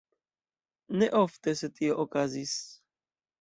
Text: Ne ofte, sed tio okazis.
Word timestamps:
Ne 1.01 1.09
ofte, 1.19 1.53
sed 1.59 1.77
tio 1.81 1.99
okazis. 2.05 2.57